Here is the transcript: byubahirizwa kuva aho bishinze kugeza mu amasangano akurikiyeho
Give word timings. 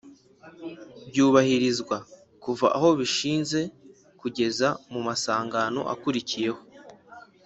byubahirizwa 1.07 1.97
kuva 2.43 2.67
aho 2.77 2.89
bishinze 2.99 3.61
kugeza 4.19 4.67
mu 4.91 4.99
amasangano 5.03 5.81
akurikiyeho 5.93 6.61